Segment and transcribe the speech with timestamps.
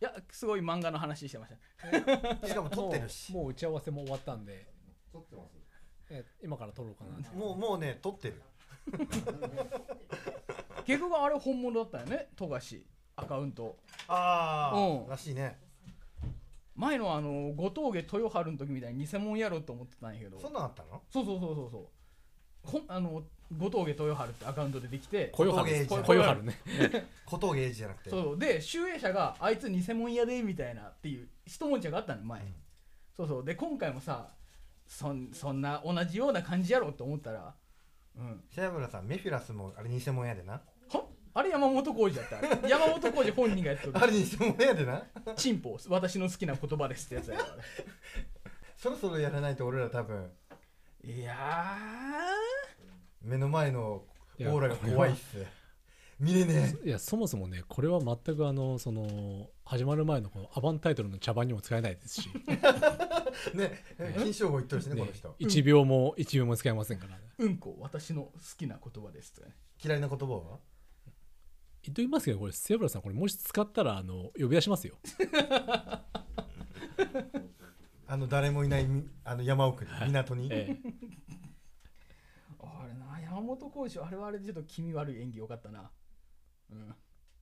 [0.00, 1.54] やすごい漫画の話してまし
[2.40, 2.46] た。
[2.48, 3.32] しかも撮ってるし。
[3.32, 4.66] もうもう打ち合わせも終わったんで。
[5.12, 5.54] 撮ってます？
[6.10, 7.30] え今から撮ろうかな。
[7.32, 8.42] もうもうね撮ってる。
[10.84, 12.28] 結局あれ本物だったよね？
[12.36, 12.84] 富樫
[13.16, 13.78] アカウント。
[14.08, 15.06] あうん。
[15.06, 15.58] あらしいね。
[16.74, 20.38] 前のあの後峠豊春の時みたいに偽物やろうと思ってたんやけど。
[20.38, 21.02] そんなんあったの？
[21.08, 21.88] そうそうそうそうそう
[22.64, 23.22] ほんあの
[23.52, 26.58] 後峠豊春ってアカウントでできて小夜春小峠小夜春ね。
[27.26, 28.10] 小峠英二じゃなくて。
[28.10, 32.54] そうで集英社があいつ偽物やでみたいなっていう一文字があったの前、うん。
[33.16, 33.44] そうそう。
[33.44, 34.34] で今回もさ
[34.86, 37.54] そんそんな同じような感じやろと思ったら
[38.16, 38.44] うん。
[38.50, 40.54] 白村さんメフィラスもあれ偽物やでな。
[40.54, 41.06] は？
[41.34, 42.68] あれ山本浩二だった。
[42.68, 43.92] 山本浩二本人がやってる。
[43.98, 45.02] あれ偽物やでな。
[45.36, 47.56] チンポ私の好きな言葉ですってやつやから
[48.76, 50.30] そろそろやらないと俺ら多分。
[51.02, 51.34] いや
[53.24, 54.06] 目の前のオ
[54.38, 55.38] いやーラが怖いっす。
[56.20, 63.82] 見れねいやそもそもねこれは全くあのその始まる前のこのアバンタイトルの茶番にも使えないですし、 えね
[64.16, 65.34] 金賞号言ってるしねねこの人。
[65.40, 69.32] 1秒も1秒も使えませんから、ーうんこ私の好きな言葉です。
[69.32, 70.58] とかね嫌いな言葉は？
[71.82, 74.94] 言っときますけどこれセブラさんこれもし使ったらあの呼び出しますよ。
[78.06, 80.48] あの誰もいないみあの山奥に港に？
[80.52, 80.94] ええ
[83.24, 85.90] 山本浩二あれはあれでちょっと気味悪い演技よかったな。
[86.70, 86.94] うん。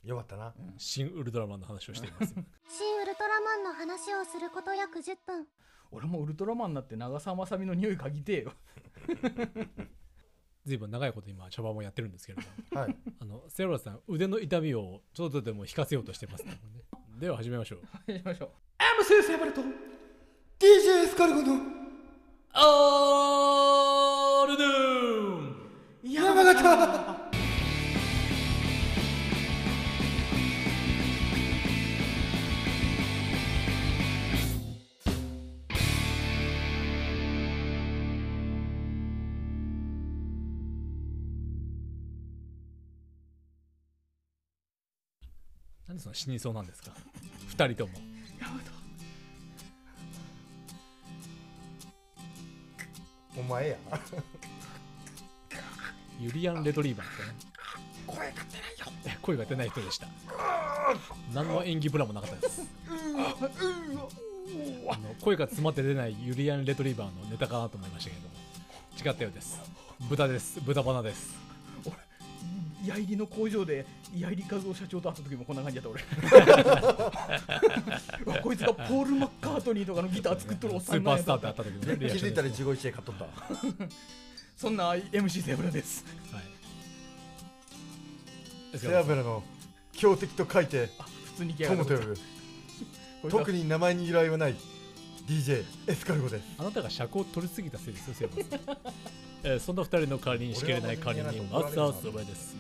[0.05, 0.55] よかったな。
[0.79, 2.45] 新ウルトラマンの話をしていますよ。
[2.69, 5.47] 新ウルトラマンの話をすること約10分。
[5.91, 8.53] 俺もウルトラマンになって長澤まさみの匂い嗅ぎてえよ。
[10.65, 12.81] 随分長いこと今茶番もやってるんですけれども。
[12.83, 12.97] はい。
[13.21, 16.61] あのセブラさん腕の痛みをちょっとでも引かせようとしてますね。
[17.19, 17.81] では始めましょう。
[18.07, 18.51] 始めましょう。
[19.03, 19.61] MC セバルト
[20.59, 21.55] DJ スカルゴの
[22.55, 24.92] オールドゥ
[26.43, 26.63] 山形
[45.89, 46.93] なんでその死にそうなんですか？
[47.49, 47.93] 二人とも。
[53.37, 53.77] お前や。
[56.23, 57.35] ユリアン・レトリーバーですかね。
[58.07, 59.19] 声が出ないよ。
[59.21, 60.07] 声が出ない人でした。
[61.35, 62.63] 何の演技ブラもなかったです。
[64.89, 68.35] あの声が詰まって出ないユリアン・レトリーバーのネタかなと思いましたけれども。
[69.05, 69.59] 違ったようです。
[70.09, 70.61] 豚です。
[70.61, 71.35] 豚バナです。
[72.85, 75.99] 矢入りの工場で矢入和夫社長と会った時もこんな感じだった
[78.27, 78.41] 俺。
[78.43, 82.43] こいつがポール・マッカートニーとかのギター作っとるおっスさんなんやーパースターってあった時のね気づいた。
[82.43, 83.27] ら一期一会買っとった
[84.63, 86.05] そんな MC セブラです。
[86.31, 86.43] はい。
[88.79, 89.43] 背脂の
[89.93, 92.21] 強敵と書いてあ普通に来やがる友と呼ぶこ
[93.27, 94.55] いつは特に名前に由来はない
[95.27, 96.45] DJ エスカルゴです。
[96.59, 98.29] あなたが尺を取りすぎたせいですよセ
[99.43, 102.55] えーそんな二人の代わりにしきれない代わりに松田そばです。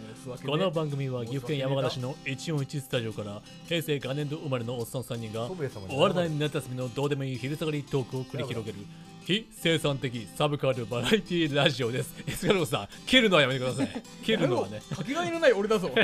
[0.45, 5.49] この番組は岐阜県山形市の141スタジオから平成元年度生まれのおっさん3人が
[5.89, 8.79] お笑い夏休みのどうでもいい昼下がりトークを繰り広げる
[9.25, 12.13] 非生産的サブカルバラエティラジオです。
[12.27, 14.03] エスカルゴさん、切るのはやめてください。
[14.25, 14.83] 切るのはね。
[14.95, 15.89] かけがえのない俺だぞ。
[15.91, 15.95] か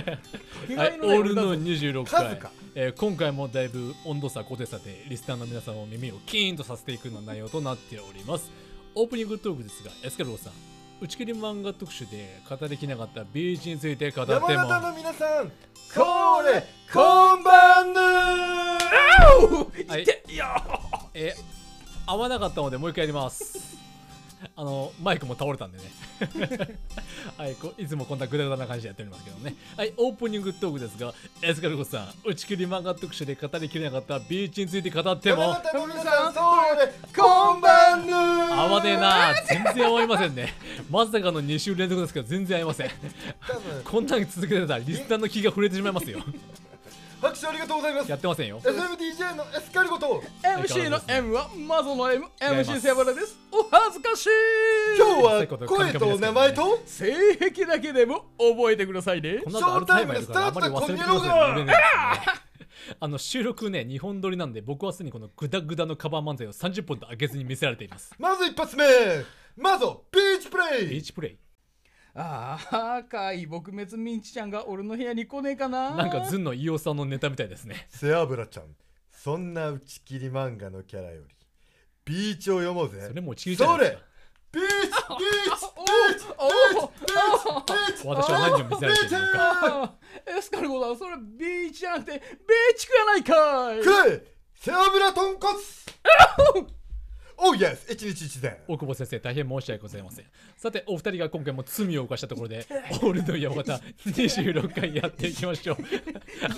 [0.68, 8.52] けがはい、えのないオールの俺だぞ26数回か、えー今回もだいぶ温度差高低差でリスナーの皆さんを耳をキーンとさせていくような内容となっております。
[8.94, 10.52] オープニングトークですがエスカルゴさん
[11.00, 14.50] 打ち切り漫画特集で語りきなかったビーチについて語っても。
[14.50, 15.52] 山形の皆さん
[15.94, 20.04] これこんばんぬはい。
[20.04, 20.62] ていや
[21.14, 21.34] え
[22.08, 23.76] 合わなかったのでもう一回やります。
[24.54, 25.84] あのマイクも倒れたんでね。
[27.36, 29.54] はいこいつもこんなグダグダな感じでやっておりますけどね。
[29.76, 35.54] はいオープニングトークですがエスカルゴさん打ち切り漫画特集で語りきれなかったビーチについて語っても。
[37.14, 40.54] こんばんぬ合わねえな全然合いませんね。
[40.88, 42.90] まさかの2週連続ですけど全然合いません。
[43.84, 46.20] こんなに続けてたらリスナーの気が触れてしまいますよ
[47.20, 48.10] 拍手ありがとうございます。
[48.10, 48.60] やってませんよ。
[48.60, 50.22] SMDJ のエスカルゴと。
[50.42, 53.36] MC の M はマゾの MMC セブラです。
[53.50, 54.28] お恥ずかしい。
[54.96, 56.80] 今日は声と名前と？
[56.86, 59.38] 性癖だけでも覚えてくださいね。
[59.44, 61.72] この後アルツハイマーやるからあまり忘れてくださいね言えないですよね
[63.00, 68.14] あの収録ね2本撮りなんで僕はすでにこのグダグダのカバー漫才を30本と上げずに見せられています。
[68.18, 68.84] まず一発目。
[69.56, 71.36] まずビーチプレイビーチプレイ
[72.14, 75.94] ああ赤い撲滅ミンチちゃんが俺の部屋に来ねえかな。
[75.94, 77.86] なんかズンの飯尾さんのネタみたいですね。
[77.88, 78.64] 背脂ちゃん。
[79.12, 81.34] そんな打ち切り漫画のキャラより。
[82.04, 83.04] ビーチを読もうぜ。
[83.06, 84.02] それもうちぎりじゃないですか。
[84.50, 89.84] ビーチビーチ おおお私は何を見せられているのか。
[89.84, 89.94] あ
[90.26, 90.96] エスカルゴだ。
[90.96, 92.22] それビーチじゃなくてベー
[92.76, 93.80] チクやないかい。
[93.82, 96.68] くれ背脂豚骨
[97.40, 100.24] おうイエス一日一善大久保先生大変申し訳ございません。
[100.56, 105.76] さてお二人が今回も罪を犯したところでオールド山形26回やっていきましょう。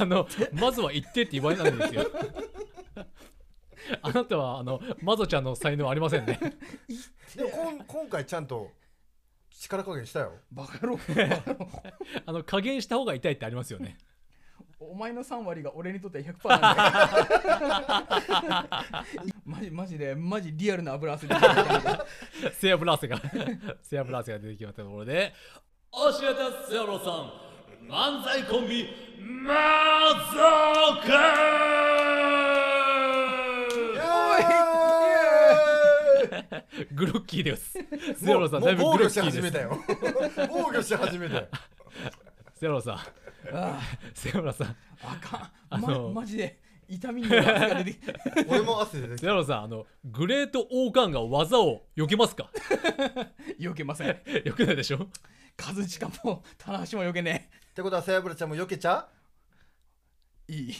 [0.00, 2.10] あのまずは言ってって言われたんですよ。
[4.02, 6.38] あなたはあのマゾちゃんの才能ありませんね。
[7.36, 8.70] でもこん今回ちゃんと
[9.50, 10.32] 力加減したよ。
[10.50, 10.98] バカ野郎
[12.24, 13.98] あの加減した方が痛いってありますよね
[14.82, 16.82] お前の3割が俺にとっては100%なんだ
[18.72, 19.30] よ。
[19.44, 21.34] マジマジでマジリアルな油汗で
[22.54, 23.20] セアブラーセが
[23.82, 25.34] セアブラーセが出てきまったところで
[25.92, 27.30] 教えてセアロさん
[27.86, 28.88] 漫才コンビ
[29.20, 29.52] マ
[30.32, 30.38] ゾ
[31.06, 32.30] カ
[36.92, 37.78] グロッキーです。
[38.16, 39.40] セアロさんだいぶグロッキーです。
[39.40, 39.78] 始めたよ
[40.48, 41.48] 防御し始めたよ
[42.60, 42.94] セアロさん。
[43.54, 43.80] あ
[44.14, 44.76] セアロさん。
[45.02, 48.14] あかあん、のま、マジで痛みに汗が出てきて
[48.48, 52.50] 俺も汗出てきセアロさんあのグレート王冠が技を避けますか？
[53.58, 54.08] 避けません。
[54.44, 55.08] 避けないでしょ？
[55.56, 59.08] カズチカも棚橋も避けねってことは背脂ちゃんも避けちゃ
[60.48, 60.74] えいい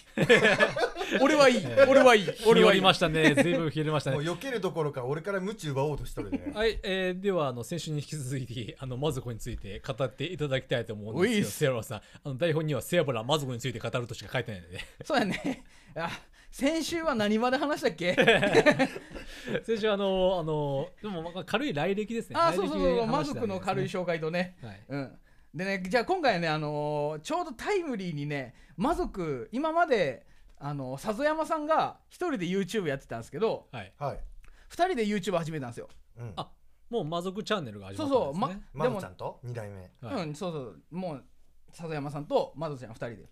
[1.20, 1.66] 俺はいい。
[1.88, 2.24] 俺はいい。
[2.24, 3.34] 日俺はいましたね。
[3.34, 4.16] 随分日和りましたね。
[4.16, 6.52] もう避けるどころか俺から鞭奪おうとしとるね。
[6.54, 11.98] はい、えーではあの先週に引き続き あのマズコについて語っていただきたいと思うんですけどセアロさん。
[11.98, 14.78] あの台本にはセアブラマズコについて語るとしか書いてないので。
[15.04, 15.64] そうやね。
[15.96, 16.10] あ
[16.50, 18.14] 先週は何まで話したっけ？
[19.64, 22.36] 先週あのあのでもまあ軽い来歴ですね。
[22.38, 24.56] あそうそうそうマズの軽い紹介とね。
[24.62, 25.18] はい、うん。
[25.54, 30.24] でねじゃあ今回はねあのーちょうどタイムリーにね魔族今まで
[30.60, 34.20] あのさぞ山さんが一人で YouTube やってたんですけどはい、はい、
[34.68, 35.88] 二人で YouTube 始めたんですよ。
[36.18, 36.50] うん、あ
[36.90, 38.70] もう魔族チャンネルが始そうそうまったんですね。
[38.74, 39.90] までもるちゃんと？2代目。
[40.06, 40.26] はい。
[40.28, 41.24] うんそうそうもう
[41.72, 43.28] さぞ山さんと魔族ちゃん二人で。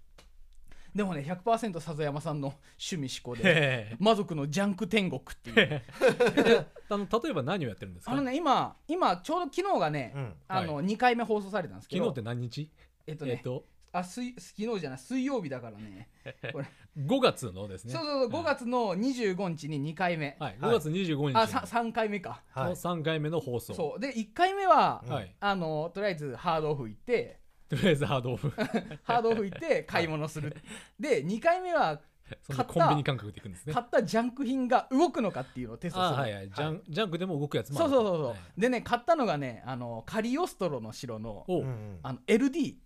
[0.95, 5.83] でもね100%さぞ山さんの趣味思考でへ魔族のジャンク天国っていう。
[6.01, 8.13] ー あの例えば何をやってるんですか？
[8.13, 10.35] あのね今今ちょうど昨日がね、うん。
[10.49, 12.05] あの2回目放送されたんですけど。
[12.05, 12.71] 昨日って何日？
[13.07, 16.09] えっとね、えっとあ水昨日じゃない水曜日だからね。
[16.53, 16.67] これ。
[16.99, 17.93] 5月のですね。
[17.93, 22.73] そうそうそう5月の25日に2回目、はい、5月25日あのさ3回目か、はい。
[22.73, 23.75] 3回目の放送。
[23.75, 24.01] そう。
[24.01, 25.35] で1回目は、うんはい。
[25.41, 27.41] あのとりあえずハードオフ行って。
[27.69, 28.51] とりあえずハードオフ。
[29.05, 30.57] ハードオフ行って買い物する。
[30.99, 32.01] で2回目は
[32.43, 33.73] そんなコンビニ感覚でいくんですね。
[33.73, 36.17] 買ったジャンク品が動くのかっていうのをテストする。
[36.19, 36.51] あはいはい。
[36.51, 37.91] ジャンジャンクでも動くやつもある。
[37.91, 38.61] そうそうそうそう、はい。
[38.61, 41.65] でね買ったのがねあのカリオストロの城のおう。
[41.65, 41.99] んうん。
[42.03, 42.77] あの LD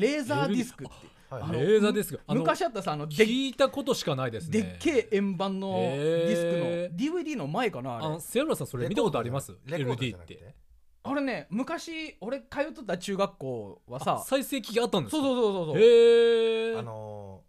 [0.00, 0.94] レーザーディスクって。
[0.94, 4.60] はいレーザーですがあの昔あったさあので聞いたことしかないですね。
[4.62, 8.06] でっけえ円盤のディスクの、へ DVD の前かなあれ。
[8.06, 9.52] あのセアロさんそれ見たことあります？
[9.64, 10.54] レコードじ LD って。
[11.02, 15.20] あれね昔俺通っとった中学校はあさ再生機があったんですか？
[15.20, 15.82] そうそうそうそうそう。
[15.82, 17.42] へえあの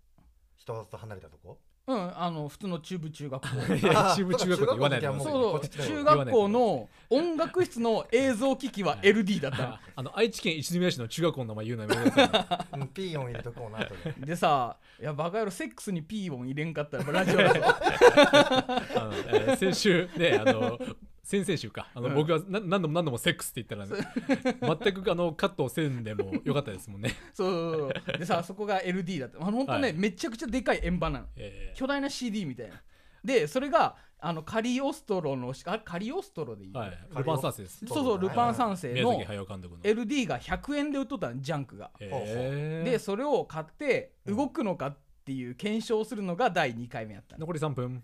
[0.58, 1.60] ー、人里離れたとこ？
[1.88, 3.48] うんあの普通の中部中学校。
[4.16, 9.78] 中部中学校って言わないでくださいそうそう中学校の音楽室の映像機器は LD だったの。
[9.96, 12.80] あの愛知県一宮市の中学校の名前言うのやめてください。
[12.80, 14.14] う んピーヨン入れとこうなとで。
[14.26, 20.78] でさいやバカ野郎セックスにピー音入れんかったらラジオだぞあの、えー先週ねあの
[21.28, 21.90] 先々週か。
[21.94, 22.16] あの、うん。
[22.16, 27.52] 僕がな何度も何度もセックスって言ったら、 全くあのカットをせんでもよかったですもんね、そう。
[27.52, 29.46] そうそうでさそこが LD だった。
[29.46, 29.94] あんとね、はい。
[29.94, 31.28] めちゃくちゃでかい円盤なの。
[31.36, 32.82] えー巨大な CD みたいな。
[33.26, 37.86] でそれがあのカリオストロのあカリオストロでいい、はい、ルパン三世です。
[37.86, 39.84] そうそうルパン三世の宮崎駿監督の。
[39.84, 41.92] LD が100円で売っとったのジャンクが。
[42.00, 48.02] えーでそれを買って動くのかっていう検証をするのが第2回目やったの、残り3分。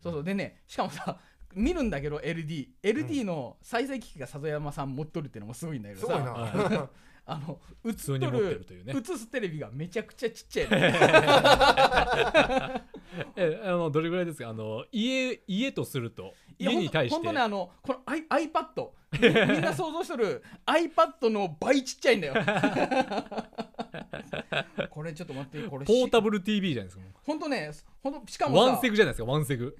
[0.00, 0.24] そうそう。
[0.24, 1.18] でねしかもさ
[1.54, 6.88] 見るんだけど LDLD の再生機器が里山さん持っとるっていうのもすごいんだけどさ。
[7.26, 8.16] あの映っと
[8.74, 8.92] いうね。
[8.92, 10.76] 映すテレビがめちゃくちゃちっちゃいの。
[13.36, 14.48] えあのどれぐらいですか？
[14.48, 17.14] あの家家とすると家に対して。
[17.14, 19.18] ほんとねあのこの I iPad み
[19.52, 22.34] みんな想像しとる iPad の倍ちっちゃいんだよ。
[24.90, 27.70] これちょっと待ってこれポータブブル TV じゃないですかもほんとね
[28.02, 29.76] ほんとしかうもさワンセグじゃないですかワンセグ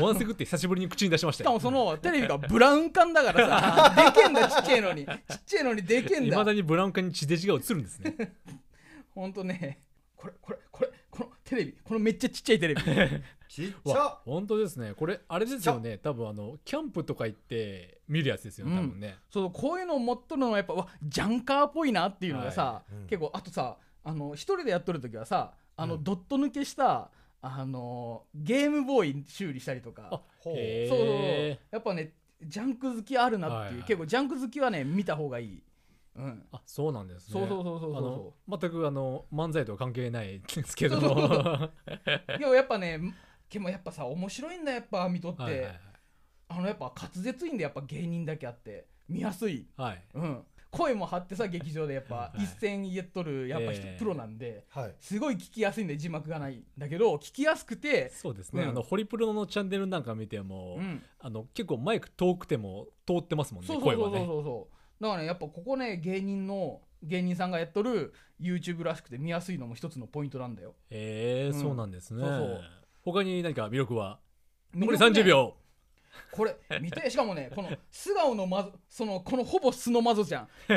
[0.00, 1.44] ワンセグって久しぶりに口に出しましよ。
[1.44, 5.06] したかもそのテレビがブラウン管だからさ でけんだちっちゃいのに。
[5.06, 8.34] ちっちゃいのにでけんいまだだにブラウン管に地デジが映るんですね。
[9.14, 9.80] ほんとね。
[10.16, 11.76] これこれこれこのテレビ。
[11.84, 12.82] このめっちゃちっちゃいテレビ。
[13.48, 13.98] ちっちゃ。
[13.98, 14.94] わ本当ですね。
[14.94, 15.98] これあれですよね。
[15.98, 23.06] 多分あのキャンプとか行って見るやつですよね多分ね、そうこういうのを持っとるのはやっぱうわジャンカーっぽいなっていうのがさ、はいうん。
[23.06, 26.04] 結構あとさあの一人でやっとる時はさあの、うん。
[26.04, 27.10] ドット抜けした
[27.46, 30.08] あのゲームボーイ修理したりとか。
[30.10, 30.56] あそう
[31.70, 33.82] やっぱねジャンク好きあるなっていう、はいはい。
[33.84, 35.62] 結構ジャンク好きはね見た方がいい、
[36.16, 37.32] うん、あそうなんですね。
[37.32, 38.34] そうそうそうそうそう。
[38.48, 41.00] あの全くあの漫才とは関係ないですけど。
[41.00, 41.70] も
[42.38, 43.00] でもやっぱね
[43.50, 45.80] でもやっぱさ面白いんだやっぱ見とって、はいはい。
[46.48, 48.86] あのやっぱ滑舌いいんでやっぱ芸人だけあって。
[49.08, 50.02] 見やすい、はい。
[50.14, 50.42] うん、
[50.76, 52.42] 声も張ってさ劇場でやっぱはい。
[52.42, 54.94] 一線言っとるやっぱ人、ええプロなんではい。
[55.00, 58.68] すごい聞きやすいんで字幕がないんだけど聞きやすくて、そうですね、うん。
[58.70, 64.26] あのホリプロのチャンネルなんか見ても、うん、あの結構マイク遠くても通ってますもんねそうそうそうそう声はね。
[64.26, 64.68] そうそ
[65.00, 70.74] うだからねやっぱここね芸人の芸人さんがやっとる YouTube らしくて見やすいのも一つのポイントなんだよ。
[70.90, 71.60] えーうん。
[71.60, 72.22] そうなんですね。
[72.22, 72.60] そうそう
[73.04, 74.18] 他に何か魅力は？
[74.74, 75.20] 残り魅力ね。
[75.20, 75.54] 30秒
[76.30, 80.48] これ見てしかもね この素顔のまずそのこのほぼ素のマゾじゃん。
[80.68, 80.76] は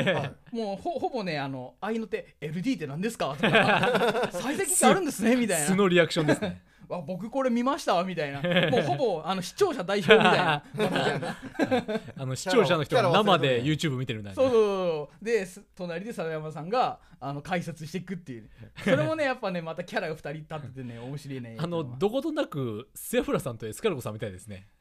[0.52, 0.54] い。
[0.56, 3.36] もうほほぼねあの合いの手 LD って何ですか？
[3.38, 4.28] とか。
[4.32, 5.66] 再生機器あるんですね みたいな。
[5.66, 6.62] 素のリアクションですね。
[6.88, 7.94] わ僕これ見ました？
[7.96, 8.40] わみたいな。
[8.70, 10.64] もうほぼあの視聴者代表みたいな。
[12.16, 15.24] あの視聴者の人が生で YouTube 見てるんだねそうそうそう。
[15.24, 18.48] です隣で貞山さんがあの解説していくっていう。
[18.82, 21.56] それもねやっぱねまたキャラが2人立っててね面白いね。
[21.58, 24.66] あのどことなくセフラさんとエスカルゴさんみたいですね。
[24.70, 24.77] あ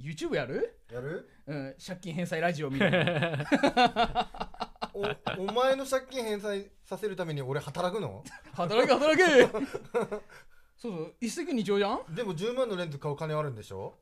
[0.00, 0.78] YouTube やる？
[0.90, 1.28] やる？
[1.46, 3.46] うん、借金返済ラジオみたいな。
[5.36, 8.24] おお前の借金返済させるために俺働くの？
[8.54, 9.46] 働け働け。
[10.76, 12.12] そうそう一石二鳥じゃん？
[12.12, 13.94] いでも10万のレンズ買う金あるんでしょ？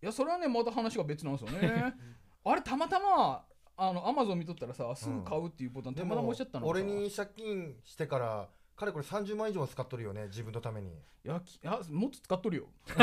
[0.00, 1.94] やそれはねまた話が別なんですよね。
[2.44, 3.44] あれたまたま
[3.76, 10.90] あのアマゾン見とったらさすぐ買うっていうボタンでたまたまも押しちゃったのか俺に借金してからかれこれ30万以上は使っとるよね自分のために。
[10.90, 11.58] いやき
[11.90, 12.64] もっと使っとるよ。
[12.86, 12.96] こ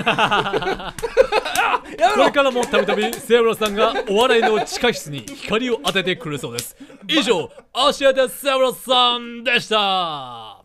[2.19, 6.77] れからもたびたびセフラさんがお笑いの地下室に光を当ててくるそうです。
[7.07, 10.63] 以上アシアテセフラさんでした。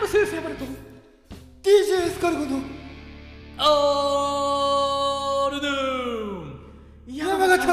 [0.00, 0.64] ム先生バレット
[1.62, 2.62] DJ エスカルゴの
[3.58, 6.29] オールドゥ
[7.12, 7.66] 山形。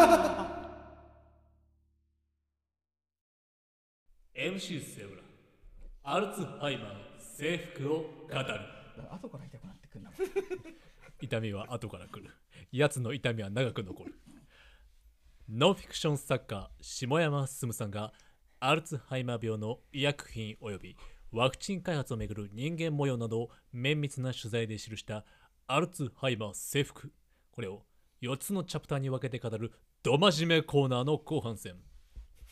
[4.35, 5.21] MC セフラ
[6.03, 8.45] アルツハイマー征服を語る。
[9.11, 10.11] 後から痛くなってくんな
[11.21, 12.33] 痛みは後から来る。
[12.71, 14.15] 奴の痛みは長く残る。
[15.47, 18.13] ノンフィクション作家下山進さんが
[18.59, 20.97] アルツハイマー病の医薬品及び
[21.31, 25.25] ワクチン開発をめぐる人間模様などを綿密な取材で記した
[25.67, 27.11] アルツハイマー征服。
[27.51, 27.83] これを
[28.21, 29.71] 4つのチャプターに分けて語る
[30.01, 31.75] ド真面目コーナーの後半戦。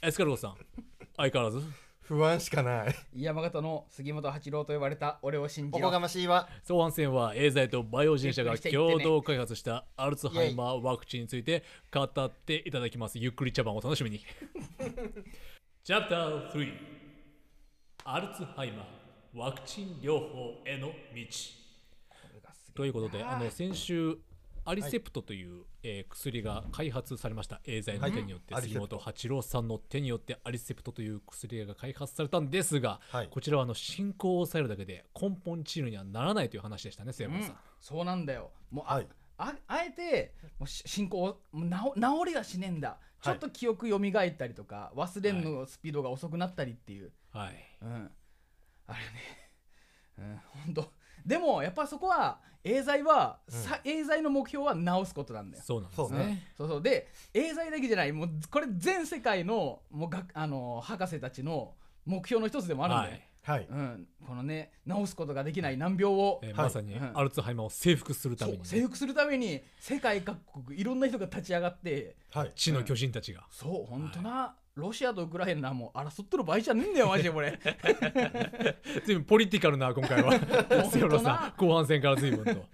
[0.01, 0.55] エスカルゴさん
[1.17, 1.65] 相変わらず？
[2.01, 2.95] 不安しかない。
[3.15, 6.47] 山形の杉本八郎と呼ばれた俺を信じおこがよましいわ。
[6.69, 9.03] 後半戦はエーザイとバイオ人社がゆっくりしていってね。
[9.03, 13.17] 共同開発したアルツハイマーワクチンについて語っていただきます。
[13.17, 14.19] ゆっくり茶番を楽しみに。
[15.83, 16.73] チャプター3
[18.03, 18.85] アルツハイマー
[19.33, 20.95] ワクチン療法への道。
[22.75, 24.19] ということであの先週
[24.65, 27.61] アリセプトという、えー薬が開発されました。
[27.65, 28.63] エーザイの手によって、はい。
[28.63, 33.27] 杉本八郎さんの手によってアリセプトという薬が開発されたんですが、はい。
[33.29, 37.55] こちらはあの進行を抑えるだけで根本治療にはならないという話でしたね、セイうん。
[37.79, 38.51] そうなんだよ。
[38.71, 39.07] もうあ,、はい。
[39.37, 42.97] ああえてもうし進行をもうなお治りがしねえんだ。
[43.21, 44.01] ちょっと記憶蘇っ
[44.37, 47.77] たりとか忘れんのスピードが遅くなったりっていう、はい。
[47.81, 48.11] うん。
[48.87, 49.49] あれね。
[50.17, 50.91] うん本当
[51.25, 55.63] でもやっぱそこはエーザイは、さエーザイの目標は治すことなんだよ。
[55.65, 56.17] そうなんですそうね。
[56.17, 56.43] ね。
[56.57, 56.81] そうそう。
[56.81, 63.11] でエーザイだけじゃないもうこれ全世界のもうがあの博士たちの目標の一つでもあるんだよ、
[63.43, 63.59] はい。
[63.59, 63.67] はい。
[63.69, 67.11] うん、このね治すことができない難病を、えーはいまさにうん。
[67.13, 72.53] アルツハイマーを征服するたそめにね、う征服するために世界各国いろんな人が立ち上がってはい。
[72.55, 73.43] 地の巨人たちが。
[73.51, 77.57] そう本当な、ロシアとウクライナもう争ってる場合じゃねえんだよマジでこれ。
[79.05, 80.33] 随分ポリティカルな今回は。
[80.91, 81.47] セオロさな。
[81.47, 82.65] ん後半戦から随分と。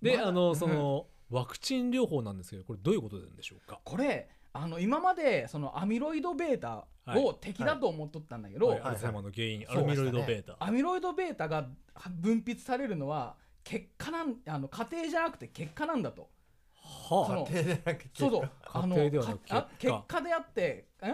[0.00, 3.80] で、まだあのそのワクチン療法なんですけどこれどういうことなんでしょうか？
[3.82, 8.80] これあの今までそのアミロイド β を敵だと思っとったんだけど、はい。
[8.82, 10.56] アルツハイマーの原因、アルミロイドベータ。
[10.60, 11.66] アミロイド β が
[12.10, 16.28] 分泌されるのは結果なんあの家庭じゃなくて結果なんだと
[17.08, 18.50] そはの手でなくそうそう。
[19.48, 21.08] 家あ結果であってん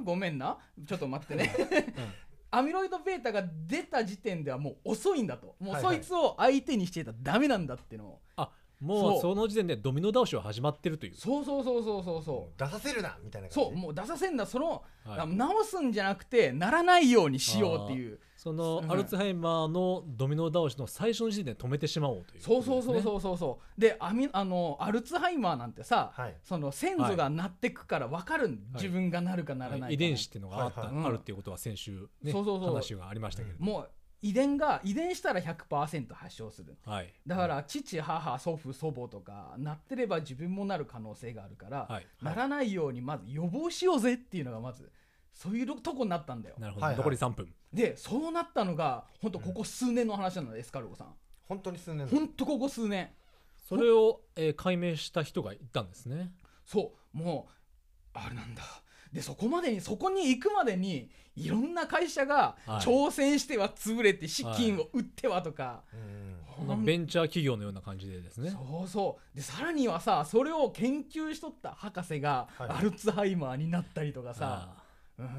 [0.00, 0.04] ん？
[0.04, 0.58] ごめんな。
[0.86, 1.52] ちょっと待ってね。
[2.50, 5.54] アミロイド β が出た時点ではもう遅いんだと。
[5.60, 5.96] もうはいはい。
[5.96, 8.20] そいつを相手にしてたらダメなんだっていうのを。
[8.36, 8.50] あもう
[8.86, 9.20] そう。
[9.20, 11.14] その時点でドミノ倒しは始まってるという。
[11.16, 12.58] そうそうそうそうそうそう。
[12.58, 13.70] 出させるなみたいな感じ。
[13.70, 15.20] そうもう出させんだその、はい。
[15.20, 18.20] あ直すんじゃなくてならないようにしようっていう。
[18.36, 18.92] そのうん。
[18.92, 23.80] アルツハイマーのドミノ倒しの最初の時点で止めてしまおうというそうそうそううそうそうそう。
[23.80, 26.36] でアミあのアルツハイマーなんてさ、はい。
[26.44, 32.68] その先祖がなってくから分かるん、自分がなるかならないか、遺伝子っていうのがあるっていうことは先週、ね、そうそうそう。
[32.68, 36.76] 話がありましたけれども、もう遺伝が遺伝したら100%発症する。
[36.84, 37.12] はい。
[37.26, 42.06] だから父母祖父祖母とかなってれば自分もなる可能性があるから、はい。
[42.22, 44.90] ならないようにまず予防しようぜっていうのがまず
[45.32, 46.56] そういうとこになったんだよ。
[46.58, 46.98] なるほど、はいはい。
[46.98, 47.54] 残り3分。
[47.72, 51.14] でそうなったのが本当ここ数年の話なのエスカルゴさん。
[51.46, 53.10] 本当に数年本当ここ数年。
[53.68, 56.32] それを、えー解明した人がいたんですね。
[56.64, 57.16] そう。
[57.16, 57.52] もう
[58.14, 58.62] あれなんだ
[59.12, 62.80] でそこまでにそこに行くまでにいろんな会社がはい。
[62.80, 65.82] 挑戦しては潰れて資金を売ってはとか、
[66.60, 66.66] うん。
[66.66, 68.50] まあベンチャー企業のような感じでですね。
[68.50, 69.36] そうそう。
[69.36, 72.68] でさらにはさそれを研究しとった博士がはい。
[72.70, 74.82] アルツハイマーになったりとかさ、あ
[75.18, 75.26] うん。
[75.26, 75.30] ー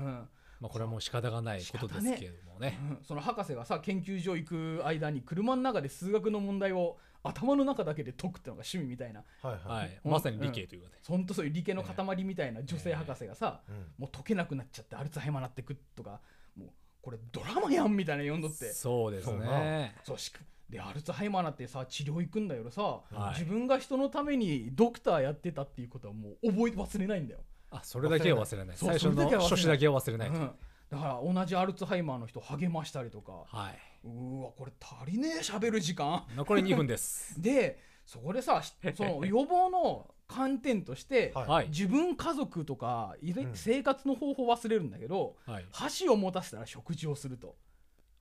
[0.61, 2.77] まあ、これはもう仕方がないことですけれどもね。
[2.81, 2.97] うん。
[3.05, 9.23] その博士がさ研究所行く間に車の中で数学の問題を頭の中だけで解くってのが趣味みたいな。
[9.41, 9.87] はいははい。
[9.87, 11.25] い、まさに理系というかね、ほん。
[11.25, 16.21] とそういう理系の塊みたいな女性博士がさ、うんもう解けなくなっちゃってアルツハイマーなってくとか
[16.55, 16.69] もう
[17.01, 18.71] これドラマやんみたいな読んどって。
[18.73, 19.95] そうですね。
[20.03, 20.17] そう。
[20.17, 23.01] しくでアルツハイマーなってさ治療行くんだけどさ、は
[23.35, 23.39] い。
[23.39, 27.39] 自分が人のためにドクターやってたっていうことはもう覚え忘れないんだよ、
[27.71, 28.77] あそれだけは忘れない。
[28.77, 29.49] 最初のそれだけは忘れない。
[29.49, 30.51] 初手だけは忘れないと、うん。
[30.91, 33.31] だから同じアルツハイマーの人励ましたりとか。
[33.47, 33.71] は
[34.03, 34.11] うー
[34.43, 36.25] わこれ足りねえ喋る時間。
[36.31, 37.39] い残り2分です。
[37.41, 41.47] でそこでさし その予防の観点として、はい。
[41.47, 41.67] はい。
[41.69, 43.55] 自分家族とかいれうん。
[43.55, 45.65] 生活の方法忘れるんだけど、はい。
[45.71, 47.55] 箸を持たせたら食事をすると。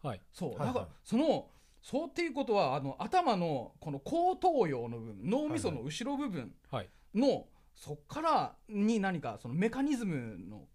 [0.03, 0.21] はい。
[0.33, 0.67] そう、はいはい。
[0.69, 10.67] だからそのそうっていうことはあの頭のこの後頭葉の部分脳みその後ろ部分はいの、そっからに何かそのメカニズムの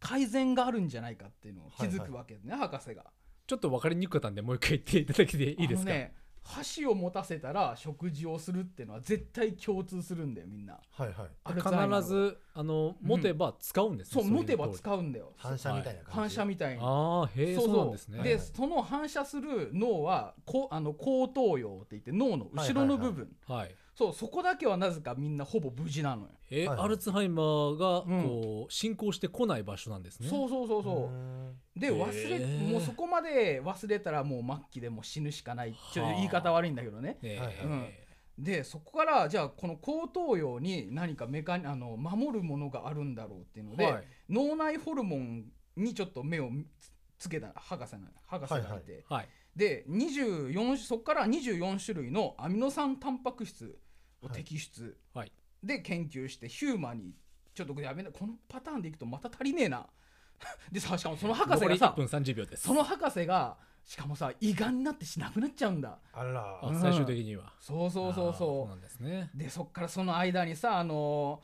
[0.00, 3.06] 改善があるんじゃないかっていうのを気づくわけですね、博士が。
[3.52, 10.80] ちょっと分かりにくかったんでもう一回言っていただけていいですか、あのね箸を持たせたら食事をするっていうのは絶対共通するんだよみんな。
[10.90, 12.00] はいはい。
[12.00, 15.34] 必ずあの持てば使うんですね、そう持てばう使うんだよ。
[15.36, 16.18] 反射みたいな感じ。
[16.18, 16.80] 反射みたいに。
[16.82, 18.22] ああへえそうなんですね。
[18.22, 26.86] でその反射する脳はこあの後頭葉って言って脳の後ろの部分、はいそうそこだけはなぜかみんなほぼ無事なのよ、えーはいはい。
[26.86, 30.28] アルツハイマーがうんこう進行してこない場所なんですね。
[30.28, 31.56] そうそうそうそう、ん。
[31.76, 32.70] で忘れ、へー。
[32.70, 35.74] もうそこまで忘れたらもう末期でもう死ぬしかない。
[35.92, 37.18] ちょっとはあ言い方悪いんだけどね。
[37.22, 37.88] えはいーうん。
[38.38, 44.04] でそこからじゃあこの後頭葉に何かメカニあの守るものがあるんだろうっていうので、はい。
[44.30, 45.44] 脳内ホルモン
[45.76, 46.92] にちょっと目をつ
[47.24, 49.04] つけた博士な博士がいて、はいはい。
[49.08, 49.28] はい。
[49.54, 53.78] で24そこから24種類のアミノ酸タンパク質
[54.22, 54.96] を摘出。
[55.14, 55.32] はい。
[55.62, 57.14] で研究してヒューマンに
[57.54, 59.86] ちょっとやめなこのパターンでいくとまた足りねえな。
[60.72, 62.64] でさしかもその博士がさ1分30秒です。
[62.64, 65.98] その博士がしかもさ胃がんになってしなくなっちゃうんだ。
[66.12, 66.60] あら。
[66.62, 67.52] うんあ最終的には。
[67.60, 68.68] そうそうそうそう。
[68.68, 69.30] なんですね。
[69.34, 71.42] でそっからその間にさあの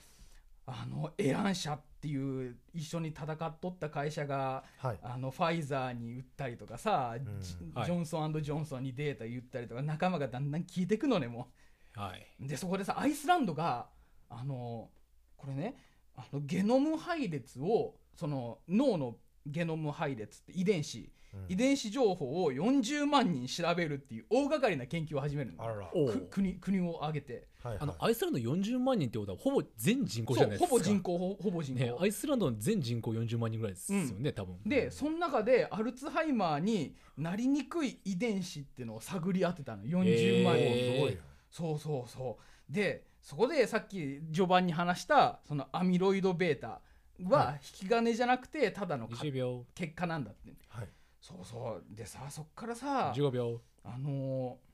[0.67, 4.99] あのエラン社っていう一緒に戦っとった会社がはい。
[5.03, 7.41] あのファイザーに売ったりとかさ、ん。
[7.41, 11.49] ジョンソンジョンソンにデータ言ったりとか仲間がだんだん聞いてくのねも
[11.99, 12.27] はい。
[12.45, 13.89] うでそこでさアイスランドが
[14.31, 14.89] あの
[15.37, 15.77] これね
[16.17, 21.45] あのゲノム配列をその脳のゲノム配列って遺伝子、うん。
[21.49, 25.65] 遺伝子情報を40万人調べるっていう大掛かりな研究を始めるの。
[25.65, 26.13] あらおう。
[26.13, 27.49] く国国を挙げて。
[27.63, 27.79] はいはい。
[27.81, 30.69] あのアイスランド40万人ってことはほぼ全人口じゃないですか。
[30.69, 34.57] そうほぼ人口ほほぼ人口、ね、アイスランドの全人口40万人ぐらいですよね、多分。
[34.65, 39.85] でその中でアルツハイマーになりにくい遺伝子っていうのを探り当てたの。
[39.85, 41.19] 40万人、えーすごいよ
[41.51, 42.73] そうそうそう。
[42.73, 46.81] でそこでさっき序盤に話したそのアミロイド β
[47.25, 50.55] は引き金じゃなくてただのか20秒、結果なんだって。
[50.69, 50.89] はい。
[51.21, 51.85] そうそう。
[51.95, 53.61] でさそっからさ15秒。
[53.85, 54.69] あのー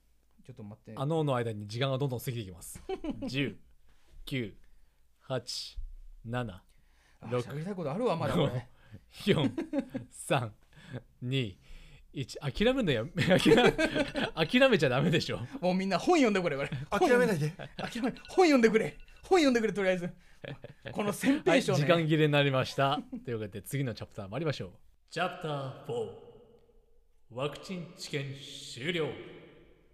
[0.44, 0.92] ちょっと待って。
[0.94, 2.78] あのの間に時間がどんどん過ぎていきます。
[3.24, 3.56] 10、
[4.26, 4.54] 9、
[5.26, 5.78] 8、
[6.26, 6.62] 7、あ
[7.22, 8.68] 6喋りたいことあるわまだこれ。
[9.24, 9.54] 4、
[10.12, 10.50] 3、
[11.22, 11.56] 2、
[12.14, 12.38] 1。
[12.40, 13.04] 諦めるのや、
[13.38, 13.72] 諦め
[14.46, 15.40] 諦めちゃダメでしょ。
[15.60, 20.10] もうみんな本読んでくれこれ諦めないで諦め本読んでくれ本読んでくれとりあえず
[20.92, 23.00] この先はい、兵書ね、時間切れになりました。
[23.24, 24.70] ということで、次のチャプター参りましょう。
[25.10, 26.08] チャプター4。
[27.30, 28.24] ワクチン治験
[28.74, 29.08] 終了。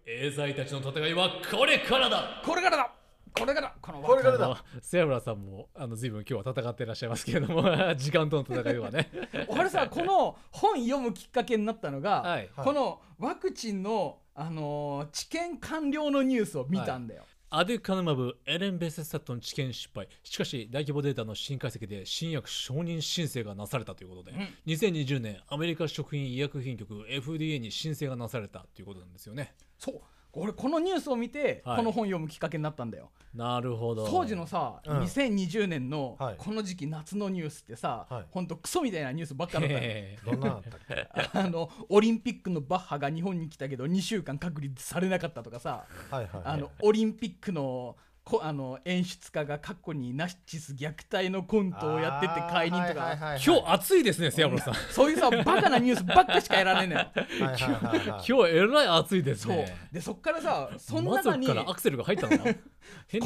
[0.06, 2.99] エーザイたちの戦いはこれからだこれからだ
[3.34, 4.46] これからこのこれからだ。
[4.46, 4.56] あの。
[4.82, 7.62] セアブラさんもあの随分今日は戦っていらっしゃいますけれども
[7.96, 9.10] 時間との戦いはね。
[9.48, 12.50] 俺さこの本読むきっかけになったのが、はい。
[12.56, 20.08] このワクチンの、あのー治験完了のニュースを見たんだよ、アデュカヌマブエレン・ベセスタットの治験失敗。
[20.22, 24.72] しかし大規模データの新解析で新薬承認申請がなされたということで、うん。
[24.72, 29.54] 2020年アメリカ食品医薬品局 FDA に申請がなされたということなんですよね。
[29.78, 30.00] そう
[30.32, 31.76] 俺このニュースを見て、はい。
[31.78, 33.10] この本読むきっかけになったんだよ。
[33.34, 34.08] なるほど。
[34.08, 34.98] 当時のさ、うん。
[35.02, 36.34] 2020年のはい。
[36.38, 38.24] この時期夏のニュースってさ、はい。
[38.30, 41.08] ほんとクソみたいなニュースばっかだったよへどんなのあったっけ？
[41.38, 47.96] あのオリンピックのバッハが日本に来たけど2週間隔離されなかったとかさはいはいあのオリンピックのこ
[48.42, 54.74] あの演出家が過去にナチス虐待のコントをやってって解任とか、ー今日暑いですね瀬山さん。
[54.90, 57.06] そういうさバカなニュースばっかしかやらねえのよ。
[57.40, 59.56] いはいはいはい今日えらい暑いですそう。
[59.56, 62.44] ねでそっからさそのま中にからアクセルが入ったの こ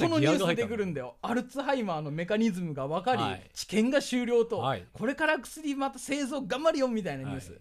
[0.09, 1.17] のニュース出てくるんだよ。
[1.23, 3.51] アルツハイマーのメカニズムが分かり、はい。
[3.53, 4.87] 治験が終了と、はい。
[4.93, 7.61] これから薬また製造頑張るよみたいなニュース、はい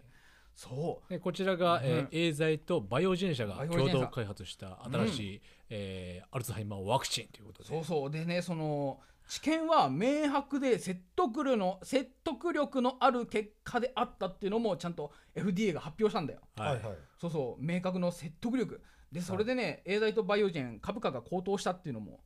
[0.55, 1.09] そう。
[1.09, 7.69] でこちらが、えーうんエーザイとバイオジェン社が共同開発した新しい、えーアルツハイマーワクチンということで。
[7.69, 8.11] そうそう。
[8.11, 16.41] でねその治験は明白で説得力の説得力のある結果であったっていうのもちゃんと FDA が発表したんだよ。
[16.55, 16.73] はい。
[16.73, 16.81] はい
[17.17, 17.63] そうそう。
[17.63, 18.81] 明確の説得力。
[19.11, 22.19] でそれでね、エーザイとバイオジェン株価が高騰したっていうのも。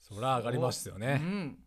[0.00, 1.20] そりゃ上がりますよね。
[1.22, 1.58] うん、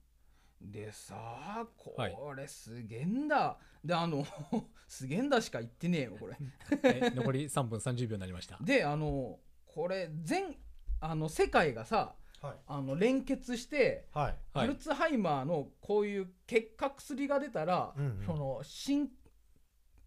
[0.62, 2.16] でさこはい。
[2.38, 4.26] れすげえんだ、であの
[4.88, 6.38] すげえんだしか言ってねえよこれ。
[6.84, 8.58] え残り3分30秒になりました。
[8.62, 10.58] であのこれ全
[11.00, 12.58] あの世界がさはい。
[12.68, 14.38] あの連結して、はい。
[14.54, 14.66] はい。
[14.66, 18.26] アルツハイマーのこういう結果薬が出たら、うんうん。
[18.26, 19.10] その新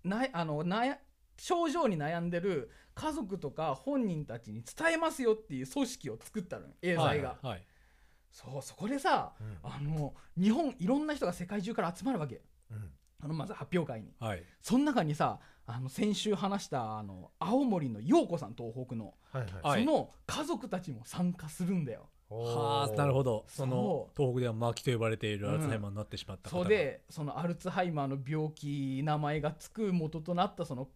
[0.05, 0.99] なあのなや
[1.39, 7.67] 症状に悩んでる家族とか本人たちに伝えますよっていう組織を作ったのよエーザイが、はいはい
[8.33, 9.59] そうそこでさうん。
[9.63, 12.41] あの日本いろんな人が世界中から集まるわけ。
[12.71, 12.91] うん。
[13.21, 14.13] あのまず発表会に。
[14.19, 14.43] はい。
[14.61, 19.53] その中にさあの先週話したあの青森の陽子さん東北の、はいはい。
[19.63, 19.85] はい。
[19.85, 22.09] その家族たちも参加するんだよ。
[22.31, 23.45] はあなるほど。
[23.47, 30.89] そのそ東北では末期と呼ばれているアルツハイマーになってしまった方が、そうでそのアルツハイマーの病気名前がつく元となったその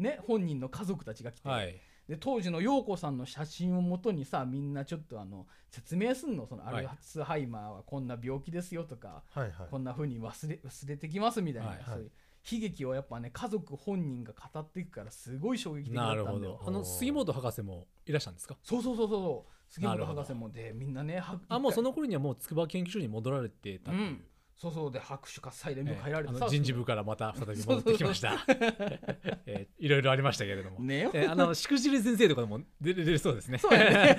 [0.00, 1.76] ね本人の家族たちが来て、はい
[2.08, 6.46] で当時の陽子さんの写真をもとにさみんなちょっとあの説明すんの？
[6.46, 6.84] そのアはい。
[6.84, 9.52] ルツハイマーはこんな病気ですよとか、はいはい。
[9.70, 12.10] こんな風に忘れ忘れてきますみたいな、はいそういう
[12.48, 16.60] 悲劇をやっぱね家族本人が語っていくからすごい衝撃的だったなんだよ。
[16.62, 16.68] ど。
[16.68, 18.56] あの杉本博士もいらっしゃるんですか？
[18.62, 19.52] そうそうそうそうそう。
[19.68, 24.24] 杉本博士もでみんなねはあもうその頃にはもう筑波研究所に戻られてたっていう、うん
[24.56, 28.32] そうそうで拍手喝采で迎ええられてさ、ーあの人事部からまた再び戻ってきました。
[29.44, 30.80] えーいろいろありましたけれども。
[30.80, 33.58] ねえーあのしくじり先生とかでも出れ出れそうですね。
[33.58, 34.16] そうやね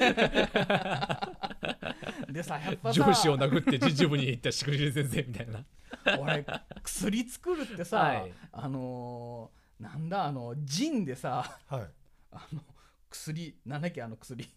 [2.30, 5.65] でさやっぱさ上司を殴って人事部に行ったしくじり先生みたいな。
[6.19, 6.45] 俺
[6.84, 11.82] 薬作るってさ、はいあのーなんだあのジンでさはい
[12.32, 12.62] あの
[13.10, 14.47] 薬なんだっけあの薬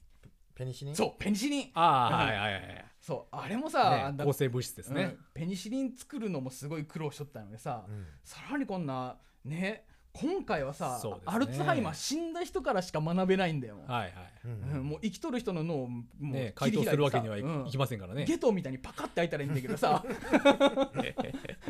[0.61, 0.95] ペニシリン？
[0.95, 1.71] そうペニシリン。
[1.73, 2.29] ああ、うん。
[2.29, 2.53] はいはい。
[2.53, 2.85] はい。
[3.01, 5.03] そうあれもさ、ね、だ抗生物質ですね。
[5.03, 5.19] うん。
[5.33, 8.07] ペニシリン作るのもすごい苦労しとったのにさ、うん。
[8.23, 14.13] さらにこんなね今回はさ、ねアルツハイマー死んだ人からしか学べないんだよ、はいはい。
[14.45, 18.25] うんうんもう生きとる人の脳をもうね、切り開いてさ回答するわけにはい,、うんきませんからね。
[18.25, 20.03] ゲトみたいにパカって開いたらいいんだけどさ、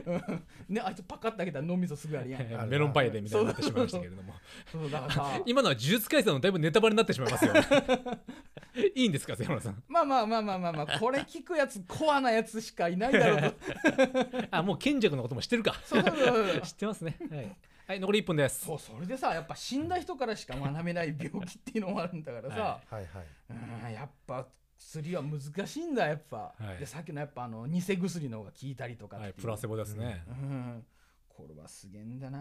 [0.07, 4.35] うんね、あいつパカって開けたら脳みそすぐあるやんるメロンパイでみたいになってしまいましたけれども。
[4.71, 7.53] そうだからさ 今のは呪術廻戦のだいぶネタバレになってしまいますよ。
[8.95, 9.83] いいんですか、瀬山さん。
[9.89, 15.75] まあまあまあまあまあまあこれ聞くやつコアなやつしかいないだろうとあ、もう賢者のことも知ってるか。
[15.85, 17.17] そうそうそうそう知ってますね。
[17.31, 17.57] はい。
[17.91, 18.67] はい、残り1分です。
[18.67, 23.07] そうそれでさやっぱ死んだ人からしか学べない病気っていうのもあるんだからさ、ははいはい。
[23.51, 24.47] うんやっぱ
[24.79, 26.79] 薬は難しいんだやっぱ、はい。
[26.79, 30.23] でさっきのやっぱあの偽薬の方が効いたりとかってはい、プラセボですね。
[30.29, 30.85] うん。
[31.29, 32.39] これはすげえんだな。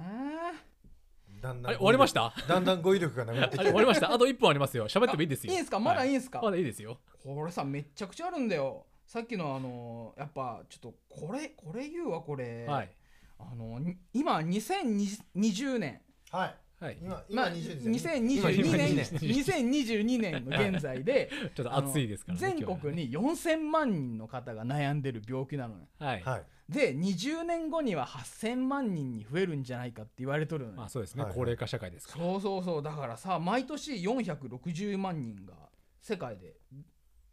[1.42, 2.32] だんだん終わりました？
[2.48, 4.14] だんだん語彙力がなくなってきて終わりました？
[4.14, 4.88] あと1分ありますよ。
[4.88, 5.54] 喋ってもいいですよ。
[5.54, 5.80] いいんすか？
[5.80, 7.00] まだいいんすか、まだいいですよ。
[7.24, 8.86] これさめっちゃくちゃあるんだよ。
[9.08, 12.92] さっきのあのやっぱちょっとこれこれ言うわこれ、はい。
[13.39, 16.97] あのに今2020年はいはい。
[17.02, 22.56] 今今まあ、20ですよね2022今年2022 2022年の現在で ちょっと暑いですからね。
[22.56, 26.08] 全国に4000万人の方が悩んでる病気なのよは。
[26.08, 26.21] はい。
[26.21, 32.23] はいで20年後には8000万人に増えるんじゃないかって言われとるのよ、まあそうですね、はいはい高齢化社会ですから。
[32.23, 35.56] そうそうそうだからさ毎年460万人が
[35.99, 36.58] 世界で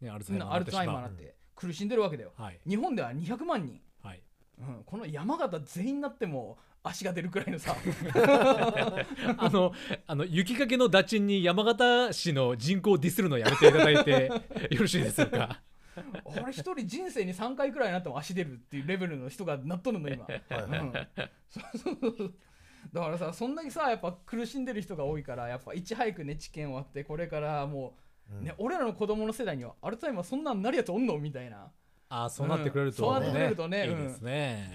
[0.01, 2.33] ね、アルツハイマーになって苦しんでるわけだよ。
[2.35, 2.59] はい。
[2.67, 3.81] 日本では200万人、はい。
[4.59, 7.75] うん、この山形全員になっても足が出るくらいのさ。
[9.37, 9.73] あの、
[10.07, 14.31] あの、雪かけの打賃に山形市の人口をディスるのやめていただいて
[14.71, 15.61] よろしいでしょうか。
[16.25, 20.79] 俺一人人生に3回くらいになっても足出るっていうレベルの人がなっとるの今、はいはい。
[20.79, 20.93] うん、
[21.49, 22.33] そうそうそう
[22.93, 27.95] だからさそんだけさやっぱ苦しんでる人が多いからやっぱいち早くね治験終わってこれからも
[28.29, 31.71] う、うんね俺らの子供の世代にはアルツハイマーそんなんなるやつおんのみたいな
[32.09, 33.87] ああそうなってくれると、うんそうなってくれるとね。
[33.87, 34.71] いいですね、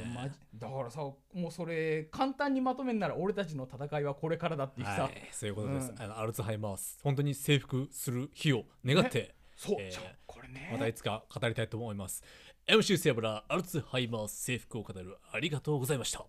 [0.54, 1.16] だからさも
[1.48, 6.02] うそれ簡単にまとめんなら俺たちの戦いはこれからだってさ、はい、そういうことです、うん。
[6.02, 10.70] あのアルツハイマース本当に征服する日を願って、そう、えーこれね。
[10.72, 12.22] またいつか語りたいと思います。
[12.66, 15.18] MC セアブラアルツハイマース征服を語る。
[15.30, 16.24] ありがとうございました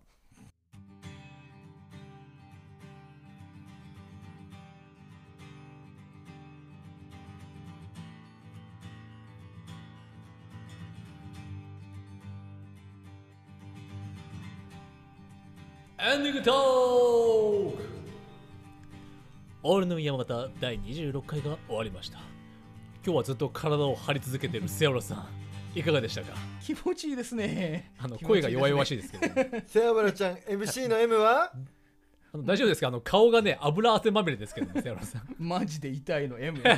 [16.06, 17.82] エンディングトーク
[19.62, 22.18] オールの山形第26回が終わりました。
[23.04, 25.26] 今日はずっと体を張り続けているセアロさん
[25.78, 26.34] いかがでしたか？
[26.60, 27.90] 気持ちいいですね。
[27.98, 29.34] あの声が弱々しいですけど、
[29.66, 31.50] セアブラちゃん MC の M は？
[32.34, 32.88] あの大丈夫ですか？
[32.88, 35.22] あの顔がね油汗まみれですけどもセアロさん。
[35.38, 36.60] マジで痛いの M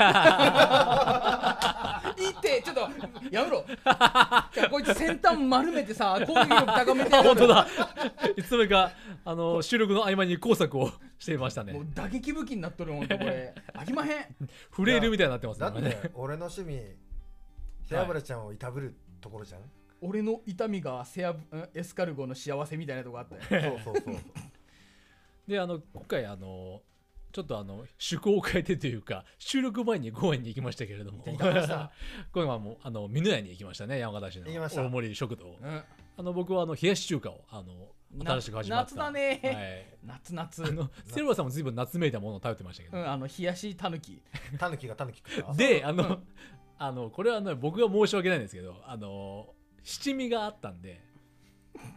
[2.76, 2.90] と
[3.30, 3.64] やめろ。
[3.68, 7.66] いやこいつ先端丸めてさ攻撃力高めてあやる 本当だ。
[8.36, 8.92] いつの間にか
[9.24, 11.72] あの収録の合間に工作を していましたね。
[11.72, 13.54] もう打撃武器になっとるほんとこれ。
[13.72, 14.36] あきまへん。
[14.70, 15.94] フレイルみたいになってますだっね今ね。
[15.94, 16.96] て俺の趣味
[17.84, 19.62] セアブラちゃんをいたぶるところじゃん、
[20.00, 23.78] 俺の痛みがセアんエスカルゴの幸せみたいなとこあったよ。
[23.84, 24.16] そうそうそう。
[25.48, 26.82] であの今回あの
[27.36, 31.22] ちょっとあの趣向を変えてというか収録前に公園に行きましたけれども。
[31.26, 31.92] 行きました。
[32.32, 34.46] 今回はもうあの美濃屋に行きましたね山形市の。
[34.46, 34.82] 行きました。
[34.82, 35.58] 大森食堂。
[35.60, 35.82] うん。
[36.16, 37.92] あの僕はあの冷やし中華をあの
[38.24, 38.94] な新しく始まった。
[38.94, 39.40] 夏だね。
[39.44, 39.98] はい。
[40.02, 40.64] 夏夏。
[40.64, 44.22] あのセルバさんも随分夏めいたものを食べてましたけど、うんあの冷やしたぬき
[44.58, 45.52] タヌキがタヌキ食った？
[45.52, 46.22] であの、
[46.78, 51.02] あのこれはあの僕が申し訳ないんですけどあの七味があったんで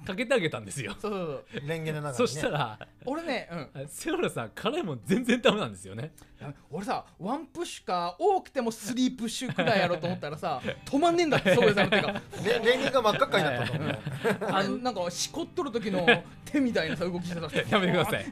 [0.06, 0.96] かけてあげたんですよ。
[1.00, 1.68] そうそうそう。
[1.68, 3.88] レンゲの中に、そね、したら俺ねうん。
[3.88, 6.12] セロラさん辛いもん全然ダメなんですよね。
[6.72, 14.00] 俺さワンプッシュか多くてもスリープッシュくらいやろうと思ったらさ止まんねえんだってそういうさんの手がレレンゲが真っ赤っかになったと思うね
[14.42, 16.08] あのなんかしこっとる時の
[16.46, 18.26] 手みたいなさ動きしてたやめてください。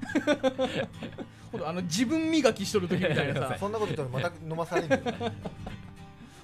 [1.52, 3.48] ほんとあの自分磨きしとる時みたいなさ。
[3.50, 5.00] さそんなこと言ったらまた飲まされるよ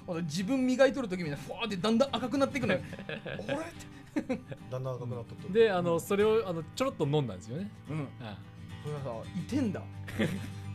[0.06, 2.80] ほんと自分磨いとる時みたいなふわーってだんだん赤くなっていくのよ。
[3.16, 3.94] 俺って
[4.70, 5.52] だんだん赤くなったと？
[5.52, 8.02] であのそれをあのちょろっと飲んだんですよね、うん。
[8.02, 8.08] う
[8.82, 9.82] それはさいてんだ。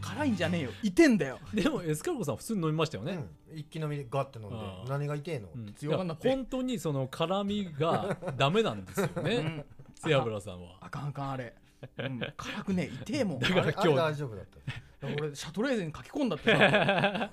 [0.02, 0.69] 辛いんじゃねえよ。
[0.82, 1.39] いてんだよ。
[1.54, 3.19] んでもエスカルゴさん普通に飲みましたよね、
[3.52, 5.73] うん、一気飲みでガッて飲んであー何が痛えの、うん。
[5.73, 6.30] 強がんなって。
[6.30, 9.65] 本当にその辛みが ダメなんですよね、うん。
[9.95, 10.78] セアブラさんは。
[10.80, 11.54] あかんあかんあれ、
[11.97, 12.95] うん、辛くねえ。
[13.12, 13.39] 痛えもん。
[13.39, 13.97] だからあれあれ今日。
[13.97, 17.29] 大丈夫だった俺シャトレーゼに書き込んだってさ。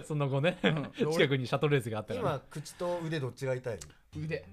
[0.06, 1.12] その後ね、うん。
[1.12, 2.30] 近くにシャトレーゼがあったから。
[2.30, 3.78] 今口と腕どっちが痛い
[4.16, 4.44] 腕。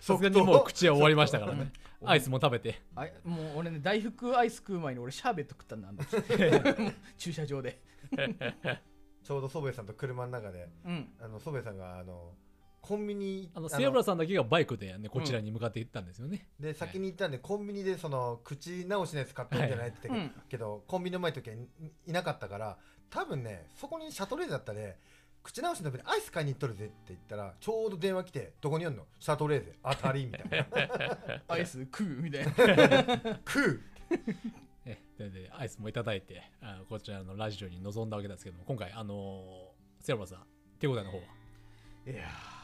[0.00, 1.70] さすがにもう口は終わりましたからね。
[2.04, 2.82] アイスも食べて。
[2.96, 5.92] あもう俺ね大福アイス食う前に俺シャーベット食ったんだ
[7.16, 7.80] 駐車場で。
[9.22, 11.12] ちょうど祖父江さんと車の中でうん。
[11.20, 12.34] あの祖父江さんがあの
[12.82, 21.58] コンビニあのセアブラさんだけがバイクで、ね、こちらに向かって行ったんですよね、で先に行ったんでコンビニでその口直しのやつ買ったんじゃないって言ってたけど、コンビニの前の時はい
[22.06, 22.76] いなかったから
[23.08, 24.98] 多分ねそこにシャトレーゼだったで
[25.42, 29.04] 口直しの時にアイス買いに行っとるぜって言ったらちょうど電話来てどこにおんの？
[29.18, 29.72] シャトレーゼ。
[29.84, 31.42] 当たりみたいな。
[31.48, 32.52] アイス食うみたいな。
[33.46, 33.80] 食う。
[34.84, 40.46] ねででアイスもいただいてあこちらのラジオに臨んだわけですけども今回あのーセラさん
[40.80, 41.24] 手応えの方は？
[42.06, 42.61] いやー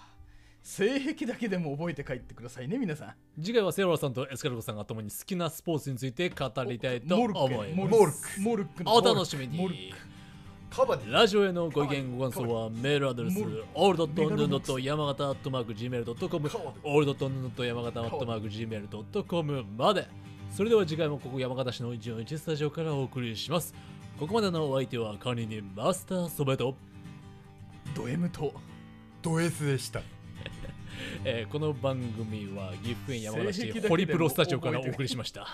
[0.62, 3.14] 性癖だけでも覚えて帰ってくださいね皆さん。
[3.40, 7.90] 次回はセアブラさんとエスカルゴさんが共に好きなスポーツについて語りたいと思います。
[7.90, 8.40] モルック。
[8.40, 9.92] モルックのお楽しみモルッに
[11.10, 13.38] ラジオへのご意見ご感想はメールアドレス
[13.74, 16.50] オールドットヌノット山形アットマーク Gmail.com
[16.84, 20.06] オールドットヌノット山形アットマーク Gmail.com まで
[20.52, 23.74] それでは次回もここ山形市の141スタジオからお送りします。
[24.18, 26.74] ここまでのお相手は管理人マスターソベト。
[27.94, 28.52] ド M と
[29.22, 30.02] ド S でした
[31.24, 35.46] えーこの番組は岐阜県山形市性癖だけでもホリプロスタジオからお送りしました